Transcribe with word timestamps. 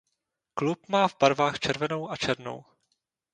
Klub 0.53 0.89
má 0.89 1.07
v 1.07 1.17
barvách 1.17 1.59
červenou 1.59 2.09
a 2.11 2.17
černou. 2.17 2.65